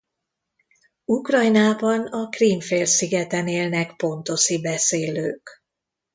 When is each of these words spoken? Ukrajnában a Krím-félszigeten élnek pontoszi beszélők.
Ukrajnában 1.05 2.05
a 2.07 2.29
Krím-félszigeten 2.29 3.47
élnek 3.47 3.95
pontoszi 3.95 4.61
beszélők. 4.61 5.63